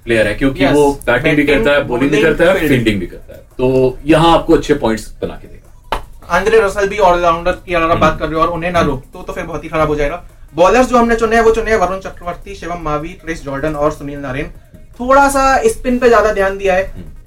प्लेयर 0.05 0.27
है 0.27 0.35
क्योंकि 0.35 0.67
वो 0.67 0.91
बैटिंग 1.07 1.37
भी 1.37 1.45
करता 1.45 1.71
है 1.71 1.83
बॉलिंग 1.85 2.11
भी 2.11 2.23
करता 2.23 2.45
है. 2.45 2.69
फील्डिंग 2.69 3.01
भी 3.01 3.07
करता 3.07 3.35
है। 3.35 3.41
तो 3.59 3.99
यहाँ 4.07 4.33
आपको 4.35 4.55
अच्छे 4.55 4.75
पॉइंट्स 4.75 5.11
बना 5.23 5.35
के 5.35 5.47
देगा। 5.47 5.66
आंद्रे 6.31 6.61
रसल 6.61 6.89
भी 6.89 6.99
ऑलराउंडर 7.01 7.53
की 7.67 7.75
अगर 7.75 7.97
बात 7.97 8.19
कर 8.19 8.27
रहे 8.27 8.35
हो 8.35 8.41
और 8.43 8.53
उन्हें 8.53 8.71
ना 8.73 8.81
रो 8.83 9.03
तो 9.13 9.23
तो 9.23 9.33
फिर 9.33 9.45
बहुत 9.45 9.65
ही 9.65 9.69
खराब 9.69 9.89
हो 9.89 9.97
जाएगा। 9.97 10.23
बॉलर्स 10.55 10.87
जो 10.89 10.97
हमने 10.99 11.17
चुने 11.17 11.37
हैं 11.37 11.43
वो 11.43 11.51
चुने 11.53 11.71
हैं 11.71 11.79
वरुण 11.79 12.01
चक्रवर्ती 12.01 12.55
शिवम 12.55 12.83
मावी 12.83 13.09
क्रिस 13.15 13.45
जॉर्डन 13.45 13.75
और 13.75 13.93
सुनील 13.93 14.19
नारायण। 14.19 14.49
थोड़ा 15.01 15.29
सा 15.29 15.63
स्पिन 15.69 15.99
पे 15.99 16.09
ज़्यादा 16.09 16.33
ध्यान 16.33 16.59
दिया 16.59 16.75
है। 16.75 16.83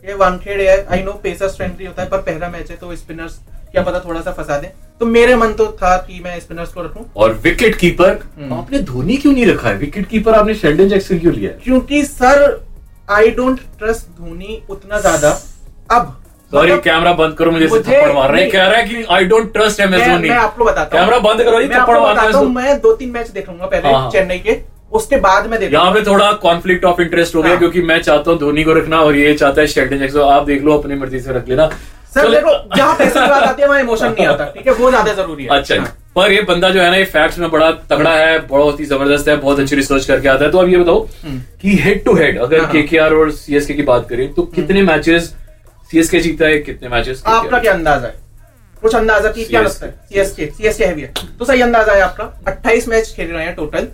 ये 0.06 0.14
वानखेड़े 0.16 0.70
है। 0.70 0.86
आई 0.86 1.04
नो 1.04 1.12
पेसर्स 1.24 1.56
फ्रेंडली 1.58 1.86
होता 1.86 2.02
है 2.02 2.10
पर 2.10 2.18
पहला 2.20 2.50
मैच 2.50 2.70
है 2.72 2.78
तो 2.78 2.96
स्पिनर्स 2.96 3.40
क्या 3.72 3.82
पता 3.84 4.00
थोड़ा 4.00 4.22
सा 4.22 4.32
फंसा 4.32 4.58
दे। 4.60 4.72
तो 5.02 5.06
मेरे 5.06 5.36
मन 5.36 5.52
तो 5.54 5.66
था 5.74 5.96
कि 5.98 6.20
मैं 6.24 6.40
स्पिनर्स 6.40 6.72
को 6.74 6.84
रखूँ। 6.84 7.06
और 7.16 7.34
विकेट 7.44 7.76
कीपर 7.76 8.20
हम्म। 8.38 8.54
आपने 8.54 8.80
धोनी 8.84 9.18
क्यों 9.18 9.34
नहीं 9.34 9.46
रखा 9.46 9.70
है? 9.70 9.76
विकेट 9.78 10.08
कीपर 10.10 10.34
आपने 10.36 10.56
शेल्डन 10.56 10.90
जैक्सन 10.90 11.20
क्यों 11.20 11.34
लिया 11.34 11.52
क्योंकि 11.64 12.04
sir 12.06 12.62
I 13.10 13.30
don't 13.32 13.60
trust 13.80 14.08
Dhoni 14.18 14.62
उतना 14.70 15.00
ज़्यादा। 15.00 15.30
अब 15.92 16.19
सॉरी 16.52 16.68
मतलब- 16.68 16.84
कैमरा 16.84 17.12
बंद 17.14 17.34
करो 17.38 17.52
मुझे 17.52 17.68
थप्पड़ 17.68 18.12
मार 18.14 18.32
रहे 18.32 18.42
हैं। 18.42 18.52
कह 18.52 18.66
रहा 18.66 18.78
है 18.78 18.84
कि 18.86 19.04
आई 19.12 19.26
डोंट 19.26 19.52
ट्रस्ट 19.54 19.80
एम 19.80 19.90
मैं, 19.92 20.30
आपको 20.32 20.66
बताता 20.66 20.98
हूँ। 20.98 21.06
कैमरा 21.06 21.20
बंद 21.22 21.44
करो 21.44 21.60
थप्पड़ 21.60 21.78
आपको 21.78 21.92
मारना 21.94 22.22
है 22.22 22.28
बताता 22.28 22.38
हूँ 22.38 22.48
इसको। 22.48 22.60
मैं 22.60 22.80
दो 22.82 22.94
तीन 22.96 23.10
मैच 23.10 23.30
देख 23.30 23.50
लूँगा 23.50 23.66
पहले 23.66 23.88
हाँ, 23.88 24.02
हाँ। 24.02 24.10
चेन्नई 24.12 24.40
के 24.40 24.58
उसके 24.92 25.18
बाद 25.20 25.48
मैं 25.50 25.60
देखूँगा। 25.60 25.80
यहाँ 25.80 25.94
पे 25.94 26.02
थोड़ा 26.02 26.32
कॉन्फ्लिक्ट 26.44 26.86
ऑफ़ 26.86 27.02
इंटरेस्ट 27.02 27.36
हो 27.36 27.42
गया 27.42 27.52
हाँ। 27.52 27.60
क्योंकि 27.60 27.82
मैं 27.84 28.02
चाहता 28.02 28.32
हूँ 28.32 28.40
धोनी 28.40 28.64
को 28.64 28.74
रखना 28.74 29.00
और 29.00 29.16
ये 29.16 29.34
चाहता 29.34 29.62
है 29.62 29.68
शेल्डन 29.68 30.00
जैक्सन 30.00 30.20
आप 30.22 30.46
देख 30.46 30.64
लो 30.64 30.78
अपनी 30.78 30.96
मर्ज़ी 30.96 31.20
से 31.20 31.34
रख 31.34 31.50
लेना। 31.50 31.70
सर 32.14 32.30
देखो 32.32 32.52
जहाँ 32.76 32.96
पैसे 32.98 33.20
की 33.20 33.28
बात 33.28 33.44
आती 33.44 33.62
है 33.62 33.68
वहाँ 33.68 33.80
इमोशन 33.80 34.08
नहीं 34.10 34.26
आता 34.28 34.46
ठीक 34.52 34.68
है? 34.68 34.74
वो 34.74 34.90
ज़्यादा 34.90 35.14
ज़रूरी 35.14 35.44
है। 35.44 35.50
अच्छा 35.58 35.76
पर 36.16 36.32
ये 36.32 36.42
बंदा 36.44 36.70
जो 36.70 36.82
है 36.82 36.90
ना 36.90 36.96
ये 36.98 37.04
फैक्ट्स 37.06 37.38
में 37.40 37.50
बड़ा 37.52 37.70
तगड़ा 37.90 38.12
है 38.12 38.40
बहुत 38.48 38.80
ही 38.80 38.86
ज़बरदस्त 38.86 39.28
है 39.28 39.36
बहुत 39.38 39.60
अच्छी 39.60 39.76
रिसर्च 39.76 40.06
करके 40.06 40.28
आता 40.30 40.46
है। 40.46 40.52
तो 40.52 40.58
अब 40.58 40.70
ये 40.70 40.78
बताओ 40.78 41.08
कि 41.62 41.76
हेड 41.82 42.04
टू 42.06 42.16
हेड 42.16 42.40
अगर। 42.42 42.66
केकेआर 42.72 43.14
और 43.14 43.32
सीएसके 43.32 43.74
की 43.74 43.84
बात 43.84 44.08
करें 44.10 44.34
तो 44.34 44.44
कितने 44.56 44.82
मैचेस 44.84 45.34
सीएसके 45.90 46.20
जीता 46.20 46.46
है 46.46 46.60
कितने 46.60 46.90
मैचेस 46.90 47.24
आपका 47.28 47.60
क्या 47.60 47.74
अंदाज़ा 47.74 48.08
है? 48.08 48.14
कुछ 48.84 48.96
अंदाज़ा 48.96 49.32
की 49.32 49.46
क्या 49.46 49.62
लगता 49.62 49.86
है? 49.86 49.92
सीएसके 50.10 50.46
सीएसके 50.48 50.86
हैवी 50.86 51.02
है 51.02 51.14
तो 51.40 51.46
सही 51.46 51.62
अंदाज़ा 51.62 51.94
है 51.94 52.02
आपका। 52.02 52.26
28 52.48 52.88
मैच 52.88 53.14
खेल 53.16 53.32
रहे 53.32 53.46
हैं 53.46 53.56
टोटल 53.56 53.88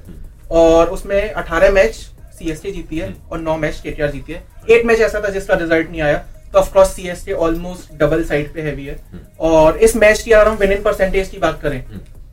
और 0.54 0.90
उसमें 0.90 1.34
18 1.34 1.72
मैच 1.74 1.96
सीएसके 2.40 2.72
जीती 2.72 2.98
है 2.98 3.14
और 3.32 3.40
9 3.42 3.58
मैच 3.58 3.80
केटीआर 3.84 4.12
जीती 4.12 4.34
है। 4.34 4.44
एक 4.70 4.86
मैच 4.86 5.00
ऐसा 5.02 5.22
था 5.22 5.30
जिसका 5.30 5.54
रिज़ल्ट 5.56 5.90
नहीं 5.90 6.02
आया। 6.02 6.18
तो 6.54 6.60
of course 6.60 6.90
CSK 6.90 7.34
almost 7.46 7.94
double 8.00 8.24
side 8.26 8.54
पे 8.54 8.62
हैवी 8.62 8.86
है 8.86 9.00
और 9.42 9.78
इस 9.78 9.96
मैच 9.96 10.22
की 10.22 10.32
अगर 10.32 10.48
हम 10.48 10.58
विनिंग 10.58 10.84
परसेंटेज 10.84 11.30
की 11.30 11.38
बात 11.38 11.60
करें 11.62 11.84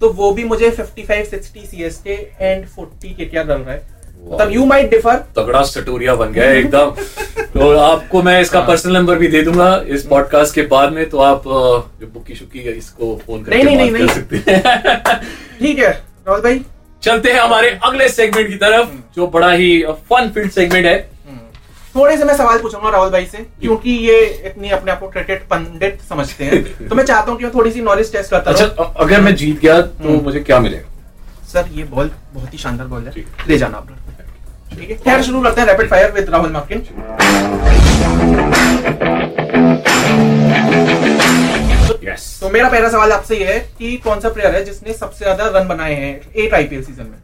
तो 0.01 0.09
वो 0.13 0.31
भी 0.33 0.45
मुझे 0.45 0.71
55 0.73 1.25
60 1.31 1.67
सीएसके 1.67 2.15
एंड 2.41 2.67
40 2.69 3.15
केटीआर 3.17 3.47
लग 3.47 3.67
रहा 3.67 3.73
है। 3.73 3.83
मतलब 4.23 4.53
यू 4.53 4.65
माइट 4.67 4.91
डिफर 4.91 5.17
तगड़ा 5.37 5.63
सटोरिया 5.65 6.15
बन 6.15 6.33
गया 6.33 6.51
एकदम। 6.53 6.91
तो 7.53 7.71
आपको 7.79 8.23
मैं 8.23 8.41
इसका 8.41 8.61
पर्सनल 8.61 8.97
नंबर 8.97 9.19
भी 9.19 9.29
दे 9.29 9.43
दूँगा 9.43 9.75
इस 9.89 10.05
पॉडकास्ट 10.07 10.55
के 10.55 10.63
बाद 10.67 10.93
में 10.93 11.09
तो 11.11 11.19
आप 11.21 11.43
जो 11.47 12.07
बुकी 12.07 12.35
शुकी 12.35 12.59
है 12.59 12.73
इसको 12.73 13.15
फ़ोन 13.27 13.43
करके 13.45 13.63
नहीं, 13.63 13.77
नहीं, 13.77 13.91
नहीं, 13.91 14.07
कर 14.07 14.13
सकते 14.15 14.37
हैं। 14.47 15.21
ठीक 15.59 15.79
है 15.79 15.91
राहुल 16.27 16.41
भाई। 16.41 16.61
चलते 17.03 17.33
हैं 17.33 17.41
हमारे 17.41 17.79
अगले 17.85 18.09
सेगमेंट 18.09 18.49
की 18.49 18.57
तरफ़ 18.57 18.89
जो 19.17 19.27
बड़ा 19.29 19.51
ही 19.53 19.83
फन 20.11 20.31
फ़ील्ड 20.35 20.51
सेगमेंट 20.53 20.87
है। 20.87 21.01
थोड़े 21.95 22.17
से 22.17 22.25
मैं 22.25 22.37
सवाल 22.37 22.59
पूछूँगा 22.59 22.91
राहुल 22.91 23.11
भाई 23.11 23.27
से 23.27 23.39
क्योंकि 23.61 23.91
ये 24.07 24.21
इतनी 24.47 24.71
अपने 24.71 24.93
आप 24.93 25.01
को 25.01 25.09
क्रिकेट 25.09 25.43
पंडित 25.47 25.99
समझते 26.09 26.45
हैं। 26.45 26.89
तो 26.89 26.95
मैं 26.95 27.05
चाहता 27.05 27.31
हूँ 27.31 27.39
कि 27.39 27.45
मैं 27.45 27.53
थोड़ी 27.55 27.71
सी 27.71 27.81
नॉलेज 27.83 28.13
टेस्ट 28.13 28.31
करता 28.31 28.51
अच्छा 28.51 28.67
अगर 28.97 29.21
मैं 29.21 29.35
जीत 29.37 29.61
गया 29.61 29.81
तो 29.83 30.21
मुझे 30.23 30.41
क्या 30.41 30.61
मिलेगा? 30.61 30.89
सर 31.53 31.69
ये 31.73 31.85
बॉल 31.87 32.11
बहुत 32.35 32.53
ही 32.53 32.59
शानदार 32.59 32.87
बॉल 32.87 33.03
है। 33.07 33.25
ले 33.49 33.59
जाना 33.59 33.79
आप। 33.79 33.89
ठीक 34.71 34.91
है। 34.91 34.97
खैर 34.99 35.23
शुरू 35.23 35.43
करते 35.43 35.61
हैं 35.61 35.69
रैपिड 35.69 35.91
फायर 35.91 36.13
विद 36.13 36.31
राहुल 36.31 36.51
मार्किन 36.53 36.79
यस 42.05 42.39
तो 42.41 42.51
मेरा 42.51 42.69
पहला 42.69 42.89
सवाल 42.89 43.13
आपसे 43.13 43.37
ये 43.37 43.53
है 43.53 43.59
कि 43.79 43.97
कौन 44.05 44.21
सा 44.21 44.29
प्लेयर 44.31 44.55
है 44.55 44.65
जिसने 44.65 44.93
सबसे 44.95 45.25
ज़्यादा 45.25 45.47
रन 45.59 45.69
बनाए 45.69 45.95
हैं 45.95 46.15
एट 46.37 46.55
आईपीएल 46.55 46.83
सीज़न 46.85 47.05
में? 47.05 47.19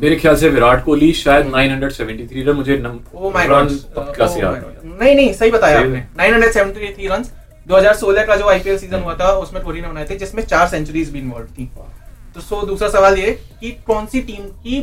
मेरे 0.00 0.16
ख्याल 0.16 0.36
से 0.36 0.48
विराट 0.50 0.84
कोहली 0.84 1.12
शायद 1.14 1.46
973 1.48 2.46
रन 2.46 2.56
मुझे 2.56 2.76
नम, 2.78 2.98
माय 3.34 3.46
रन 3.48 3.68
पक्का 3.96 4.26
से 4.26 4.40
याद 4.40 4.54
नहीं 4.84 5.14
नहीं 5.14 5.32
सही 5.34 5.50
बताया 5.50 5.78
आपने। 5.80 6.02
973 6.20 7.08
रन 7.10 7.24
2016 7.66 8.26
का 8.26 8.36
जो 8.36 8.48
आईपीएल 8.50 8.78
सीज़न 8.78 9.00
हुआ 9.00 9.14
था 9.14 9.30
उसमें 9.38 9.62
कोहली 9.62 9.80
ने 9.80 9.88
बनाए 9.88 10.06
थे 10.10 10.16
जिसमें 10.18 10.42
चार 10.44 10.66
सेंचुरीज 10.68 11.10
भी 11.12 11.18
इन्वॉल्व 11.18 11.46
थी। 11.48 11.70
तो 12.38 12.42
सो 12.44 12.60
दूसरा 12.66 12.88
सवाल 12.88 13.18
ये 13.18 13.30
कि 13.60 13.70
कौन 13.86 14.06
सी 14.06 14.20
टीम 14.22 14.42
की 14.64 14.80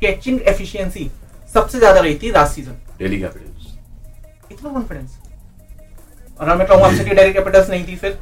कैचिंग 0.00 0.40
एफिशिएंसी 0.48 1.10
सबसे 1.54 1.78
ज़्यादा 1.78 2.00
रही 2.00 2.14
थी 2.22 2.30
लास्ट 2.32 2.54
सीज़न 2.54 2.72
दिल्ली 2.98 3.20
कैपिटल्स 3.20 4.52
इतना 4.52 4.70
कॉन्फिडेंस 4.70 5.18
और 6.40 6.56
मैं 6.56 6.66
कहूँ 6.66 6.82
आपसे 6.84 7.04
कि 7.04 7.14
डेरी 7.14 7.32
कैपिटल्स 7.32 7.70
नहीं 7.70 7.86
थी 7.86 7.96
फिर। 7.96 8.18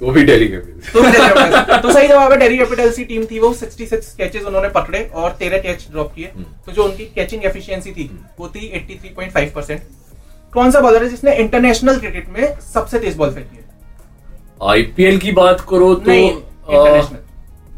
तो 0.00 0.10
भी 0.12 0.24
दिल्ली 0.24 0.48
कैपिटल्स 0.48 0.92
तो। 0.92 1.82
तो 1.82 1.92
सही 1.92 2.08
जवाब 2.08 2.32
है 2.32 2.38
डेरी 2.38 2.58
कैपिटल्स 2.58 2.96
की 2.96 3.04
टीम 3.04 3.24
थी 3.30 3.38
वो। 3.38 3.52
66 3.54 4.14
कैचेस 4.16 4.44
उन्होंने 4.44 4.68
पकड़े 4.70 5.04
और 5.14 5.36
13 5.40 5.62
कैच 5.62 5.86
ड्रॉप 5.90 6.12
किए। 6.14 6.30
हम्म। 6.34 6.44
तो 6.66 6.72
जो 6.72 6.84
उनकी 6.84 7.04
कैचिंग 7.14 7.44
एफिशिएंसी 7.46 7.92
थी 7.92 8.10
वो 8.38 8.48
थी 8.48 8.72
83.5 8.74 9.54
परसेंट 9.54 9.80
कौन 10.52 10.70
सा 10.70 10.80
बॉलर 10.80 11.02
है 11.02 11.08
जिसने 11.10 11.34
इंटरनेशनल 11.36 11.98
क्रिकेट 12.00 12.28
में 12.28 12.58
सबसे 12.72 12.98
तेज 12.98 13.16
बॉल 13.16 13.30
फेंकी 13.30 13.56
है? 13.56 13.64
आईपीएल 14.70 15.18
की 15.18 15.32
बात 15.32 15.66
करो 15.70 15.94
तो 15.96 16.12
इंटरनेशनल 16.12 17.26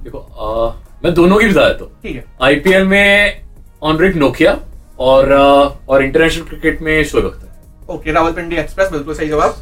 देखो 0.04 0.18
अ, 0.18 0.74
मैं 1.04 1.12
दोनों 1.14 1.38
की 1.38 1.48
बता 1.48 1.68
देता 1.68 1.84
हूँ। 1.84 1.92
ठीक 2.02 2.16
है। 2.16 2.24
आईपीएल 2.42 2.84
में 2.86 3.40
ऑनरिक 3.82 4.16
नोकिया 4.16 4.58
और 4.98 5.30
अ, 5.32 5.42
और 5.88 6.02
इंटरनेशनल 6.04 6.44
क्रिकेट 6.48 6.82
में 6.82 7.02
शोएब 7.04 7.26
अख्तर 7.26 7.92
ओके 7.92 8.12
रावलपिंडी 8.12 8.56
एक्सप्रेस 8.56 8.90
बिल्कुल 8.90 9.14
सही 9.14 9.28
जवाब। 9.28 9.56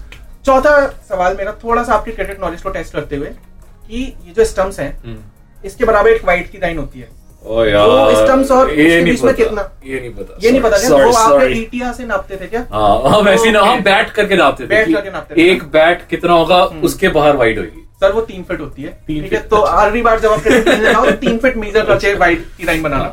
चौथा 0.47 0.75
सवाल 1.09 1.37
मेरा 1.37 1.52
थोड़ा 1.64 1.83
सा 1.85 1.95
आपकी 1.95 2.12
क्रिकेट 2.12 2.40
नॉलेज 2.40 2.62
को 2.62 2.71
टेस्ट 2.71 2.92
करते 2.92 3.16
हुए 3.16 3.26
कि 3.28 4.02
ये 4.26 4.33
जो 4.37 4.45
स्टम्प्स 4.45 4.80
हैं 4.80 5.18
इसके 5.64 5.85
बराबर 5.85 6.11
एक 6.11 6.25
वाइट 6.26 6.50
की 6.50 6.59
लाइन 6.59 6.78
होती 6.78 7.00
है। 7.00 7.09
ओ 7.45 7.54
वो 7.54 8.12
stumps 8.21 8.50
और 8.52 8.71
ये 8.75 9.00
नहीं 9.02 9.16
पता 9.16 9.33
कितना? 9.33 9.62
ये 9.87 10.00
नहीं 10.00 10.11
पता 10.14 10.37
ये 10.42 10.50
नहीं 10.50 10.61
पता 10.62 10.78
क्या 10.78 11.04
वो 11.04 11.12
आप. 11.12 11.42
ईटीआर 11.42 11.92
से 11.92 12.04
नापते 12.07 12.37
थे 12.37 12.47
क्या? 12.47 12.64
हाँ 12.73 13.11
हम 13.12 13.28
ऐसे 13.28 13.50
ना 13.52 13.61
हम 13.62 13.68
Okay. 13.68 13.85
बैट 13.85 14.11
करके 14.11 14.37
नापते 14.37 14.64
थे 14.64 14.68
बैट 14.68 14.92
करके 14.95 15.11
नापते 15.11 15.35
थे। 15.35 15.50
एक 15.50 15.62
बैट 15.73 16.07
कितना 16.11 16.33
होगा 16.33 16.62
उसके 16.88 17.09
बाहर 17.18 17.37
वाइड 17.37 17.59
होगी। 17.59 17.85
सर 18.00 18.12
वो 18.12 18.21
तीन 18.23 18.43
फीट 18.43 18.61
होती 18.61 18.83
है। 18.83 18.90
ठीक 19.07 19.33
है 19.33 19.38
तो 19.49 19.57
अच्छा। 19.57 19.83
अगली 19.85 20.02
बार 20.02 20.21
जब 20.21 20.33
आप 20.33 21.09
तीन 21.21 21.38
फीट 21.38 21.57
मेजर 21.57 21.85
करके 21.87 22.14
वाइट 22.17 22.47
की 22.59 22.64
लाइन 22.64 22.83
बनाना। 22.83 23.05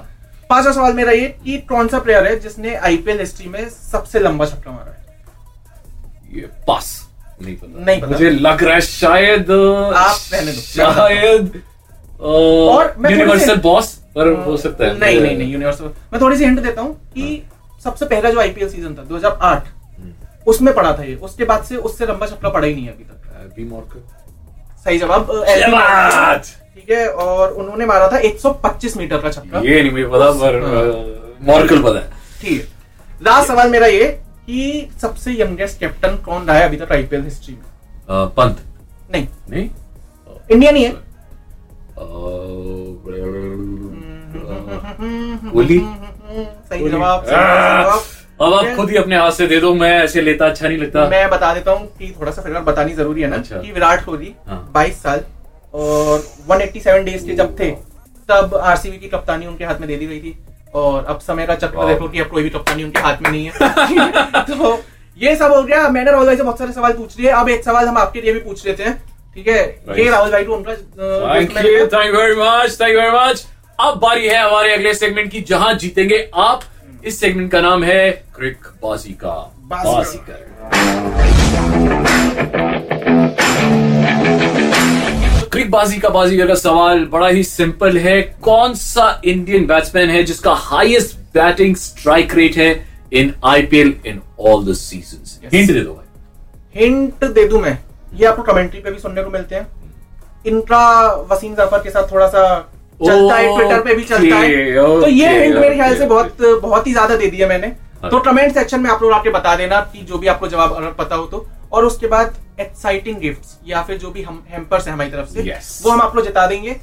पांचवा 0.50 0.72
सवाल 0.72 0.94
मेरा 0.94 1.12
ये 1.12 1.28
कि 1.46 1.58
कौन 1.70 1.88
सा 1.88 2.00
प्लेयर 2.00 2.26
है 2.28 2.40
जिसने 2.40 2.76
आईपीएल 2.90 3.20
हिस्ट्री 3.20 3.48
में 3.50 3.68
सबसे 3.70 4.20
लंबा 4.20 4.46
छक्का 4.46 4.72
मारा 4.72 4.92
है? 4.92 5.04
ये 6.34 6.50
पास 6.68 6.92
नहीं 7.42 7.56
पता। 7.56 7.86
नहीं 7.86 8.02
पता। 8.02 8.12
मुझे 8.12 8.30
लग 8.30 8.64
रहा 8.64 8.74
है 8.76 8.82
शायद 8.82 9.52
आप 9.52 10.20
रहने 10.34 10.52
दो। 10.52 10.62
शायद 10.62 11.62
और 12.22 12.96
यूनिवर्सल 13.12 13.56
बॉस 13.62 13.94
पर 14.16 14.32
हो 14.46 14.58
सकता 14.58 14.86
है। 14.86 14.98
नहीं 15.00 15.20
नहीं 15.22 15.38
नहीं 15.38 15.52
यूनिवर्सल 15.54 15.86
मैं 16.14 16.22
थोड़ी 16.22 16.38
सी 16.38 16.44
हिंट 16.46 16.60
देता 16.60 16.82
हूँ 16.82 16.94
कि 17.14 17.42
सबसे 17.84 18.06
पहला 18.06 18.30
जो 18.30 18.40
आईपीएल 18.40 18.70
सीज़न 18.70 18.94
था 18.96 19.04
2008 19.08 19.68
हम्म। 19.98 20.14
उसमें 20.48 20.74
पड़ा 20.74 20.92
था 20.98 21.04
ये। 21.04 21.16
उसके 21.24 21.46
बाद 21.46 21.64
से 21.64 21.76
उससे 21.90 22.06
लंबा 22.06 22.28
छक्का 22.28 22.50
पड़ा 22.50 22.66
ही 22.68 22.74
नहीं 22.76 22.88
अभी 22.90 23.04
तक। 23.04 23.54
बी 23.56 23.64
मॉर्कर 23.64 24.15
सही 24.86 24.98
जवाब 25.00 25.30
अ! 25.32 26.36
ठीक 26.76 26.90
है 26.92 27.08
और 27.10 27.52
उन्होंने 27.54 27.86
मारा 27.86 28.08
था 28.08 28.20
125 28.22 28.98
मीटर 28.98 29.18
का 29.18 29.30
छक्का 29.32 29.60
ये 29.66 29.82
नहीं 29.82 29.92
मुझे 29.92 30.06
पता 30.08 30.30
पर 30.42 30.60
हाँ। 30.64 30.84
मॉर्कल 31.48 31.82
पता 31.84 32.00
है 32.00 32.10
ठीक 32.42 32.62
है 32.62 33.18
लास्ट 33.24 33.48
सवाल 33.48 33.70
मेरा 33.72 33.88
ये 33.88 34.08
कि 34.48 34.90
सबसे 35.02 35.32
यंगेस्ट 35.34 35.80
कैप्टन 35.80 36.16
कौन 36.26 36.46
रहा 36.46 36.58
है 36.58 36.64
अभी 36.64 36.78
तक 36.78 36.92
आईपीएल 36.92 37.24
हिस्ट्री 37.24 37.54
में 37.56 37.62
अ, 37.62 38.26
पंत 38.38 38.62
नहीं 39.12 39.28
नहीं 39.50 39.70
इंडियन 40.52 40.76
ही 40.76 40.84
है 40.84 40.94
कोहली 45.46 45.80
सही 45.80 46.90
जवाब 46.90 47.26
सही 47.26 47.36
जवाब 47.36 48.02
अब 48.40 48.54
आप 48.54 48.66
खुद 48.76 48.90
ही 48.90 48.96
अपने 48.98 49.18
हाथ 49.18 49.32
से 49.32 49.46
दे 49.48 49.60
दो 49.60 49.74
मैं 49.74 49.92
ऐसे 50.04 50.22
लेता 50.22 50.46
अच्छा 50.46 50.68
नहीं 50.68 50.78
लगता। 50.78 51.08
मैं 51.10 51.30
बता 51.30 51.54
देता 51.54 51.72
हूँ 51.72 51.88
कि 52.00 52.14
थोड़ा 52.20 52.32
सा 52.32 52.42
फिर 52.42 52.60
बतानी 52.62 52.94
ज़रूरी 52.94 53.22
है 53.22 53.28
ना 53.28 53.36
अच्छा। 53.36 53.58
कि 53.58 53.72
विराट 53.72 54.04
कोहली 54.06 54.34
हाँ। 54.48 54.58
22 54.74 55.02
साल 55.04 55.24
और 55.74 56.24
187 56.52 57.04
डेज़ 57.06 57.26
के 57.28 57.36
जब 57.36 57.56
थे 57.60 57.70
तब 58.30 58.56
आरसीबी 58.56 58.98
की 58.98 59.08
कप्तानी 59.08 59.46
उनके 59.46 59.66
हाथ 59.66 59.80
में 59.80 59.88
दे 59.88 59.96
दी 59.96 60.08
गई 60.08 60.20
थी। 60.20 60.38
और 60.76 61.06
अब 61.06 61.20
समय 61.20 61.46
का 61.46 61.56
चक्र 61.56 61.88
देखो 61.88 62.08
कि 62.10 62.20
अब 62.20 62.28
कोई 62.28 62.44
भी 62.44 62.50
कप्तानी 62.50 62.84
उनके 62.84 63.00
हाथ 63.00 63.22
में 63.22 63.30
नहीं 63.32 63.46
है। 63.46 64.44
तो 64.46 64.80
ये 65.18 65.36
सब 65.36 65.54
हो 65.54 65.62
गया। 65.64 65.88
मैंने 65.90 66.12
राहुल 66.12 66.26
भाई 66.28 66.38
से 66.38 66.44
बहुत 66.44 66.60
सारे 66.60 66.72
सवाल 66.72 66.94
पूछ 66.94 67.20
लिए। 67.20 67.30
अब 67.32 67.50
एक 67.50 67.64
सवाल 67.64 67.88
हम 67.88 67.98
आपके 67.98 68.22
लिए 68.22 68.34
भी 68.34 68.40
पूछ 68.40 68.66
लेते 68.66 68.84
हैं। 68.84 68.98
ठीक 69.36 69.48
है? 69.48 69.62
ये 69.98 70.10
राहुल 70.10 70.32
भाई 70.32 70.44
को 70.44 70.56
उनका 70.56 70.74
thank 70.74 71.58
you 71.66 71.86
thank 71.88 72.14
you 72.14 72.22
very 72.22 72.36
much 72.40 72.78
thank 72.82 72.94
you 72.96 73.02
very 73.02 73.18
much 73.18 73.46
अब 73.80 74.00
बारी 74.00 74.28
है 74.28 74.38
हमारे 74.44 74.74
अगले 74.74 74.94
सेगमेंट 74.94 75.32
की 75.32 75.42
जहाँ 75.50 75.74
जीतेंगे 75.74 76.30
आप। 76.34 76.62
इस 77.06 77.20
सेगमेंट 77.20 77.52
का 77.52 77.60
नाम 77.62 77.84
है 77.84 78.12
क्रिक 78.36 78.58
बाजी 78.84 79.12
का 79.14 79.34
बाजी 79.64 80.18
का। 80.18 80.34
का 80.34 80.70
क्रिक 85.50 85.70
बाजी 85.72 85.98
का 85.98 86.10
बाजीगर 86.10 86.48
का 86.48 86.56
सवाल 86.56 87.06
बड़ा 87.06 87.28
ही 87.28 87.44
सिंपल 87.44 87.98
है। 87.98 88.22
कौन 88.42 88.74
सा 88.74 89.22
इंडियन 89.26 89.66
बैट्समैन 89.68 90.10
है 90.10 90.24
जिसका 90.24 90.54
हाईएस्ट 90.54 91.18
बैटिंग 91.34 91.76
स्ट्राइक 91.76 92.36
रेट 92.36 92.58
है 92.58 92.70
in 93.14 93.34
IPL 93.46 93.96
in 94.06 94.22
all 94.40 94.66
the 94.66 94.76
seasons 94.76 95.40
Yes. 95.44 95.54
Hint 95.54 95.72
दे 95.72 95.80
दो 95.80 95.94
भाई। 95.94 96.84
हिंट 96.84 97.24
दे 97.26 97.48
दूँ 97.48 97.62
मैं। 97.62 97.78
ये 98.16 98.26
आपको 98.26 98.44
कमेंट्री 98.44 98.80
पे 98.80 98.92
भी 98.92 99.00
सुनने 99.00 99.24
को 99.24 99.30
मिलते 99.30 99.56
हैं। 99.56 99.68
इनका 100.48 101.06
वसीम 101.32 101.56
जाफ़र 101.56 101.80
के 101.80 101.90
साथ 101.90 102.12
थोड़ा 102.12 102.28
सा 102.28 102.72
चलता 103.00 103.36
है 103.36 103.56
ट्विटर 103.56 103.82
पे 103.82 103.96
भी 103.96 104.04
चलता 104.04 104.36
है। 104.36 104.76
तो 104.76 105.08
ये 105.08 105.30
हिंट 105.40 105.56
मेरे 105.56 105.76
ख्याल 105.76 105.98
से 105.98 106.06
बहुत 106.08 106.38
बहुत 106.62 106.88
ही 106.88 106.92
ज़्यादा 106.92 107.16
दे 107.16 107.28
दिया 107.28 107.48
मैंने। 107.48 107.68
हाँ। 108.02 108.12
तो 108.12 108.20
कमेंट 108.22 108.54
सेक्शन 108.54 108.80
में 108.80 108.90
आप 108.90 109.02
लोग 109.04 109.12
आके 109.14 109.30
बता 109.32 109.56
देना 109.56 109.80
कि 109.94 110.02
जो 110.04 110.18
भी 110.18 110.28
आपको 110.28 110.48
जवाब 110.48 110.74
अगर 110.74 110.92
पता 110.98 111.16
हो 111.16 111.26
तो। 111.26 111.46
और 111.74 111.86
उसके 111.86 112.08
बाद 112.08 112.36
एक्साइटिंग 112.60 113.18
गिफ्ट्स 113.20 113.58
या 113.68 113.82
फिर 113.84 113.98
जो 113.98 114.10
भी 114.12 114.22
हम 114.24 114.44
हेम्पर्स 114.50 114.88
है 114.88 114.94
हमारी 114.94 115.10
तरफ़ 115.10 115.30
से 115.30 115.44
Yes. 115.44 115.72
वो 115.86 115.92
हम 115.92 116.02
आप 116.02 116.16
लोग 116.16 116.26
जता 116.26 116.46
देंगे। 116.48 116.76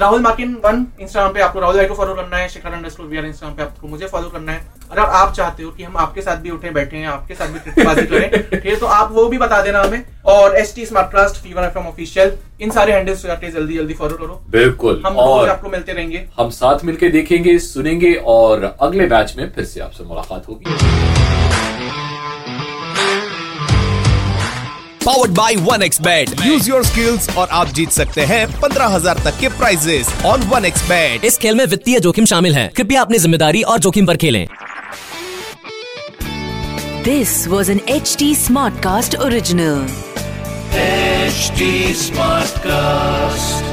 राहुल 0.00 0.20
मार्किन 0.20 0.54
वन 0.64 0.86
इंस्टाग्राम 1.00 1.32
पे 1.32 1.40
आपको 1.40 1.60
राहुल 1.60 1.76
भाई 1.76 1.86
को 1.86 1.94
फॉलो 1.94 2.14
करना 2.14 2.36
है 2.36 2.48
शिखर 2.48 2.72
अंडरस्कोर 2.72 3.06
वीआर 3.06 3.24
इंस्टाग्राम 3.24 3.56
पे 3.56 3.62
आपको 3.62 3.88
मुझे 3.88 4.06
फॉलो 4.06 4.28
करना 4.28 4.52
है। 4.52 4.60
अगर 4.90 5.00
आप 5.00 5.32
चाहते 5.34 5.62
हो 5.62 5.70
कि 5.70 5.82
हम 5.82 5.96
आपके 5.96 6.22
साथ 6.22 6.36
भी 6.36 6.50
उठे 6.50 6.70
बैठे 6.70 6.96
हैं 6.96 7.06
आपके 7.08 7.34
साथ 7.34 7.48
भी 7.48 7.58
ट्रिपबाजी 7.60 8.02
करें 8.02 8.30
ठीक 8.50 8.66
है 8.66 8.76
तो 8.76 8.86
आप 8.88 9.12
वो 9.12 9.26
भी 9.26 9.38
बता 9.38 9.60
देना 9.62 9.82
हमें। 9.82 10.04
और 10.26 10.56
S 10.56 10.74
T 10.74 10.86
Smartcast 11.12 11.42
fever 11.42 11.64
FM 11.64 11.86
official 11.86 12.32
इन 12.60 12.70
सारे 12.70 12.92
हैंडल्स 12.92 13.26
जाके 13.26 13.50
जल्दी 13.50 13.76
जल्दी 13.76 13.94
फॉलो 13.94 14.16
करो। 14.16 14.40
बिल्कुल 14.50 15.02
हम 15.06 15.16
और 15.16 15.48
आपको 15.48 15.70
मिलते 15.70 15.92
रहेंगे। 15.92 16.26
हम 16.38 16.50
साथ 16.52 16.84
मिलकर 16.84 17.12
देखेंगे 17.12 17.58
सुनेंगे 17.58 18.14
और 18.26 18.76
अगले 18.80 19.06
मैच 19.08 19.34
में 19.38 19.50
फिर 19.52 19.64
से 19.64 19.80
आपसे 19.80 20.04
मुलाकात 20.04 20.48
होगी। 20.48 21.21
Powered 25.04 25.32
by 25.34 25.56
one 25.58 25.82
X 25.82 26.00
bet 26.00 26.30
use 26.46 26.68
your 26.70 26.84
skills 26.84 27.28
और 27.36 27.48
आप 27.50 27.72
जीत 27.74 27.90
सकते 27.90 28.20
हैं 28.24 28.46
पंद्रह 28.60 28.86
हज़ार 28.96 29.22
तक 29.24 29.38
के 29.40 29.48
prizes 29.58 30.14
on 30.26 30.42
one 30.50 30.64
X 30.64 30.88
bet 30.88 31.24
इस 31.24 31.38
खेल 31.38 31.54
में 31.54 31.64
वित्तीय 31.66 32.00
जोखिम 32.00 32.24
शामिल 32.24 32.54
है। 32.54 32.66
कृपया 32.76 33.00
अपनी 33.02 33.18
ज़िम्मेदारी 33.18 33.62
और 33.62 33.78
जोखिम 33.78 34.06
पर 34.06 34.16
खेलें। 34.16 34.46
This 37.04 37.46
was 37.48 37.70
an 37.72 37.80
H 37.88 38.16
T 38.18 38.34
Smartcast 38.82 39.16
original 39.18 39.86
smart 41.32 42.52
Smartcast. 42.62 43.71